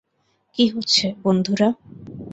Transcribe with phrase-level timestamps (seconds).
[0.55, 1.67] কী হচ্ছে, বন্ধুরা?